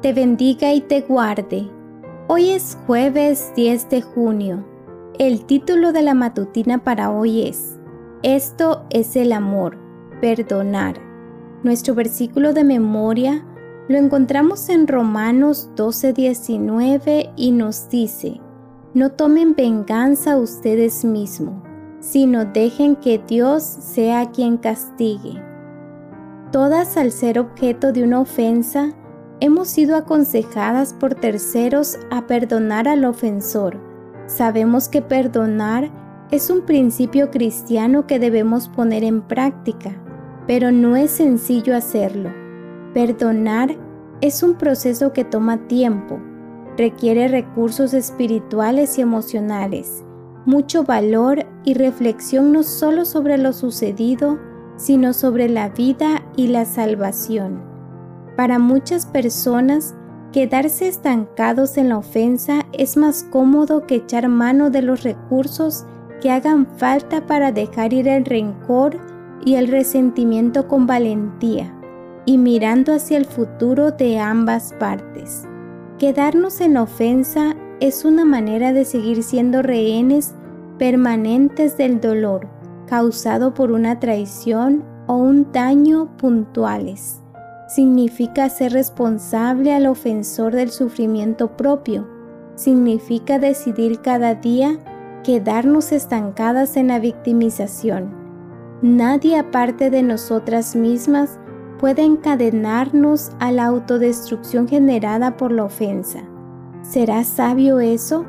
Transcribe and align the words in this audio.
te 0.00 0.14
bendiga 0.14 0.72
y 0.72 0.80
te 0.80 1.02
guarde. 1.02 1.70
Hoy 2.26 2.50
es 2.50 2.78
jueves 2.86 3.52
10 3.54 3.90
de 3.90 4.00
junio. 4.00 4.64
El 5.18 5.44
título 5.44 5.92
de 5.92 6.00
la 6.00 6.14
matutina 6.14 6.78
para 6.78 7.10
hoy 7.10 7.46
es 7.46 7.78
Esto 8.22 8.86
es 8.88 9.14
el 9.16 9.32
amor, 9.32 9.76
perdonar. 10.22 10.96
Nuestro 11.62 11.94
versículo 11.94 12.54
de 12.54 12.64
memoria 12.64 13.44
lo 13.88 13.98
encontramos 13.98 14.70
en 14.70 14.86
Romanos 14.86 15.68
12:19 15.76 17.32
y 17.36 17.52
nos 17.52 17.90
dice, 17.90 18.40
no 18.94 19.10
tomen 19.10 19.54
venganza 19.54 20.38
ustedes 20.38 21.04
mismos, 21.04 21.62
sino 21.98 22.46
dejen 22.46 22.96
que 22.96 23.18
Dios 23.18 23.62
sea 23.62 24.30
quien 24.30 24.56
castigue. 24.56 25.42
Todas 26.52 26.96
al 26.96 27.12
ser 27.12 27.38
objeto 27.38 27.92
de 27.92 28.02
una 28.02 28.20
ofensa, 28.20 28.94
hemos 29.40 29.68
sido 29.68 29.96
aconsejadas 29.96 30.92
por 30.92 31.14
terceros 31.14 31.98
a 32.10 32.26
perdonar 32.26 32.86
al 32.86 33.04
ofensor. 33.04 33.80
Sabemos 34.26 34.88
que 34.88 35.02
perdonar 35.02 35.90
es 36.30 36.50
un 36.50 36.60
principio 36.60 37.30
cristiano 37.30 38.06
que 38.06 38.18
debemos 38.18 38.68
poner 38.68 39.02
en 39.02 39.22
práctica, 39.22 39.90
pero 40.46 40.70
no 40.70 40.94
es 40.94 41.10
sencillo 41.10 41.74
hacerlo. 41.74 42.30
Perdonar 42.94 43.76
es 44.20 44.42
un 44.42 44.54
proceso 44.54 45.12
que 45.12 45.24
toma 45.24 45.66
tiempo, 45.66 46.20
requiere 46.76 47.26
recursos 47.28 47.94
espirituales 47.94 48.98
y 48.98 49.00
emocionales, 49.00 50.04
mucho 50.44 50.84
valor 50.84 51.46
y 51.64 51.74
reflexión 51.74 52.52
no 52.52 52.62
solo 52.62 53.04
sobre 53.04 53.38
lo 53.38 53.52
sucedido, 53.52 54.38
sino 54.76 55.12
sobre 55.12 55.48
la 55.48 55.68
vida 55.68 56.22
y 56.36 56.48
la 56.48 56.64
salvación. 56.64 57.69
Para 58.40 58.58
muchas 58.58 59.04
personas, 59.04 59.94
quedarse 60.32 60.88
estancados 60.88 61.76
en 61.76 61.90
la 61.90 61.98
ofensa 61.98 62.64
es 62.72 62.96
más 62.96 63.22
cómodo 63.24 63.86
que 63.86 63.96
echar 63.96 64.30
mano 64.30 64.70
de 64.70 64.80
los 64.80 65.02
recursos 65.02 65.84
que 66.22 66.30
hagan 66.30 66.66
falta 66.78 67.26
para 67.26 67.52
dejar 67.52 67.92
ir 67.92 68.08
el 68.08 68.24
rencor 68.24 68.98
y 69.44 69.56
el 69.56 69.68
resentimiento 69.68 70.68
con 70.68 70.86
valentía 70.86 71.70
y 72.24 72.38
mirando 72.38 72.94
hacia 72.94 73.18
el 73.18 73.26
futuro 73.26 73.90
de 73.90 74.18
ambas 74.18 74.72
partes. 74.80 75.46
Quedarnos 75.98 76.62
en 76.62 76.78
ofensa 76.78 77.54
es 77.78 78.06
una 78.06 78.24
manera 78.24 78.72
de 78.72 78.86
seguir 78.86 79.22
siendo 79.22 79.60
rehenes 79.60 80.34
permanentes 80.78 81.76
del 81.76 82.00
dolor 82.00 82.48
causado 82.86 83.52
por 83.52 83.70
una 83.70 84.00
traición 84.00 84.82
o 85.08 85.16
un 85.16 85.52
daño 85.52 86.16
puntuales. 86.16 87.20
Significa 87.70 88.48
ser 88.48 88.72
responsable 88.72 89.72
al 89.72 89.86
ofensor 89.86 90.52
del 90.52 90.70
sufrimiento 90.70 91.56
propio. 91.56 92.04
Significa 92.56 93.38
decidir 93.38 94.00
cada 94.00 94.34
día 94.34 94.76
quedarnos 95.22 95.92
estancadas 95.92 96.76
en 96.76 96.88
la 96.88 96.98
victimización. 96.98 98.10
Nadie 98.82 99.38
aparte 99.38 99.88
de 99.88 100.02
nosotras 100.02 100.74
mismas 100.74 101.38
puede 101.78 102.02
encadenarnos 102.02 103.30
a 103.38 103.52
la 103.52 103.66
autodestrucción 103.66 104.66
generada 104.66 105.36
por 105.36 105.52
la 105.52 105.62
ofensa. 105.62 106.24
¿Será 106.82 107.22
sabio 107.22 107.78
eso? 107.78 108.26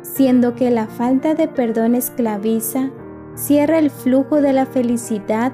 Siendo 0.00 0.54
que 0.54 0.70
la 0.70 0.86
falta 0.86 1.34
de 1.34 1.46
perdón 1.46 1.94
esclaviza, 1.94 2.88
cierra 3.34 3.80
el 3.80 3.90
flujo 3.90 4.40
de 4.40 4.54
la 4.54 4.64
felicidad 4.64 5.52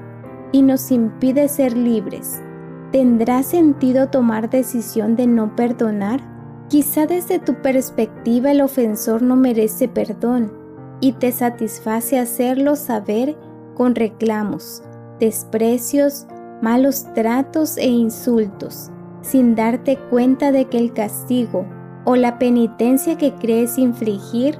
y 0.53 0.61
nos 0.61 0.89
impide 0.89 1.49
ser 1.49 1.75
libres. 1.75 2.41
¿Tendrá 2.91 3.43
sentido 3.43 4.07
tomar 4.07 4.49
decisión 4.49 5.15
de 5.15 5.27
no 5.27 5.55
perdonar? 5.55 6.21
Quizá 6.69 7.05
desde 7.05 7.39
tu 7.39 7.55
perspectiva 7.61 8.51
el 8.51 8.61
ofensor 8.61 9.21
no 9.21 9.35
merece 9.35 9.87
perdón 9.87 10.51
y 10.99 11.13
te 11.13 11.31
satisface 11.31 12.17
hacerlo 12.17 12.75
saber 12.75 13.35
con 13.75 13.95
reclamos, 13.95 14.81
desprecios, 15.19 16.25
malos 16.61 17.05
tratos 17.13 17.77
e 17.77 17.87
insultos, 17.87 18.89
sin 19.21 19.55
darte 19.55 19.97
cuenta 20.09 20.51
de 20.51 20.65
que 20.65 20.77
el 20.77 20.93
castigo 20.93 21.65
o 22.05 22.15
la 22.15 22.39
penitencia 22.39 23.17
que 23.17 23.33
crees 23.35 23.77
infligir 23.77 24.57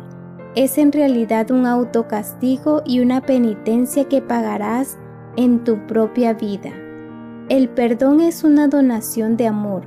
es 0.56 0.78
en 0.78 0.92
realidad 0.92 1.52
un 1.52 1.66
autocastigo 1.66 2.82
y 2.86 3.00
una 3.00 3.22
penitencia 3.22 4.06
que 4.06 4.22
pagarás 4.22 4.98
en 5.38 5.64
tu 5.64 5.86
propia 5.88 6.34
vida. 6.34 6.72
El 7.48 7.70
perdón 7.70 8.22
es 8.22 8.44
una 8.44 8.68
donación 8.68 9.38
de 9.38 9.46
amor, 9.46 9.84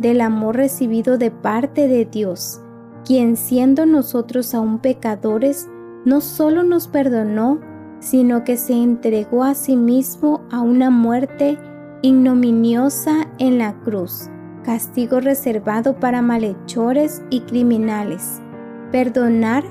del 0.00 0.20
amor 0.20 0.56
recibido 0.56 1.16
de 1.16 1.30
parte 1.30 1.86
de 1.86 2.04
Dios, 2.04 2.60
quien 3.04 3.36
siendo 3.36 3.86
nosotros 3.86 4.52
aún 4.52 4.80
pecadores, 4.80 5.68
no 6.04 6.20
solo 6.20 6.64
nos 6.64 6.88
perdonó, 6.88 7.60
sino 8.00 8.42
que 8.42 8.56
se 8.56 8.72
entregó 8.72 9.44
a 9.44 9.54
sí 9.54 9.76
mismo 9.76 10.40
a 10.50 10.60
una 10.60 10.90
muerte 10.90 11.56
ignominiosa 12.02 13.28
en 13.38 13.58
la 13.58 13.78
cruz, 13.78 14.28
castigo 14.64 15.20
reservado 15.20 16.00
para 16.00 16.20
malhechores 16.20 17.22
y 17.30 17.42
criminales. 17.42 18.42
Perdonar 18.90 19.62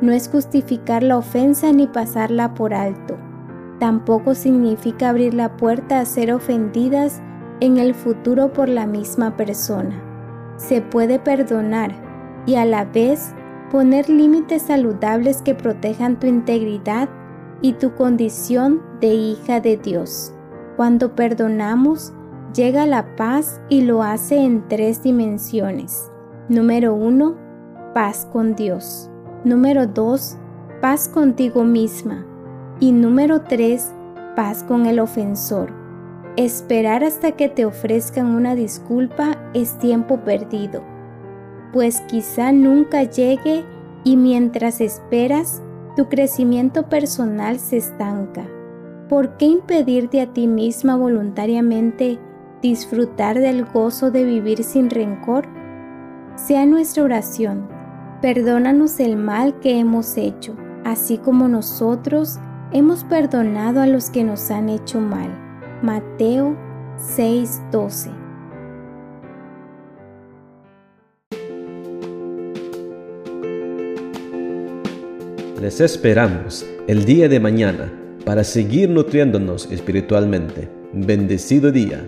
no 0.00 0.12
es 0.12 0.30
justificar 0.30 1.02
la 1.02 1.18
ofensa 1.18 1.72
ni 1.72 1.86
pasarla 1.86 2.54
por 2.54 2.72
alto. 2.72 3.18
Tampoco 3.80 4.34
significa 4.34 5.08
abrir 5.08 5.32
la 5.32 5.56
puerta 5.56 6.00
a 6.00 6.04
ser 6.04 6.32
ofendidas 6.32 7.22
en 7.60 7.78
el 7.78 7.94
futuro 7.94 8.52
por 8.52 8.68
la 8.68 8.86
misma 8.86 9.36
persona. 9.36 10.00
Se 10.56 10.82
puede 10.82 11.18
perdonar 11.18 11.92
y 12.44 12.56
a 12.56 12.66
la 12.66 12.84
vez 12.84 13.34
poner 13.70 14.10
límites 14.10 14.62
saludables 14.62 15.40
que 15.40 15.54
protejan 15.54 16.20
tu 16.20 16.26
integridad 16.26 17.08
y 17.62 17.72
tu 17.72 17.94
condición 17.94 18.82
de 19.00 19.14
hija 19.14 19.60
de 19.60 19.78
Dios. 19.78 20.34
Cuando 20.76 21.14
perdonamos, 21.14 22.12
llega 22.54 22.86
la 22.86 23.16
paz 23.16 23.62
y 23.70 23.82
lo 23.82 24.02
hace 24.02 24.44
en 24.44 24.68
tres 24.68 25.02
dimensiones. 25.02 26.10
Número 26.50 26.94
uno, 26.94 27.36
paz 27.94 28.28
con 28.30 28.54
Dios. 28.54 29.10
Número 29.44 29.86
dos, 29.86 30.36
paz 30.82 31.08
contigo 31.08 31.64
misma. 31.64 32.26
Y 32.82 32.92
número 32.92 33.42
tres, 33.42 33.92
paz 34.34 34.62
con 34.62 34.86
el 34.86 35.00
ofensor. 35.00 35.70
Esperar 36.36 37.04
hasta 37.04 37.32
que 37.32 37.50
te 37.50 37.66
ofrezcan 37.66 38.34
una 38.34 38.54
disculpa 38.54 39.36
es 39.52 39.78
tiempo 39.78 40.20
perdido, 40.20 40.82
pues 41.74 42.00
quizá 42.08 42.52
nunca 42.52 43.02
llegue 43.02 43.66
y 44.02 44.16
mientras 44.16 44.80
esperas, 44.80 45.62
tu 45.94 46.08
crecimiento 46.08 46.88
personal 46.88 47.58
se 47.58 47.76
estanca. 47.76 48.46
¿Por 49.10 49.36
qué 49.36 49.44
impedirte 49.44 50.22
a 50.22 50.32
ti 50.32 50.46
misma 50.46 50.96
voluntariamente 50.96 52.18
disfrutar 52.62 53.40
del 53.40 53.66
gozo 53.66 54.10
de 54.10 54.24
vivir 54.24 54.64
sin 54.64 54.88
rencor? 54.88 55.46
Sea 56.36 56.64
nuestra 56.64 57.02
oración, 57.02 57.68
perdónanos 58.22 59.00
el 59.00 59.16
mal 59.16 59.60
que 59.60 59.78
hemos 59.78 60.16
hecho, 60.16 60.56
así 60.84 61.18
como 61.18 61.46
nosotros 61.48 62.38
hemos 62.72 63.04
perdonado 63.04 63.80
a 63.80 63.86
los 63.86 64.10
que 64.10 64.24
nos 64.24 64.50
han 64.50 64.68
hecho 64.68 65.00
mal. 65.00 65.30
Mateo 65.82 66.56
6:12 66.98 68.10
Les 75.60 75.80
esperamos 75.80 76.64
el 76.86 77.04
día 77.04 77.28
de 77.28 77.38
mañana 77.38 77.92
para 78.24 78.44
seguir 78.44 78.88
nutriéndonos 78.88 79.70
espiritualmente. 79.70 80.70
Bendecido 80.92 81.70
día. 81.70 82.02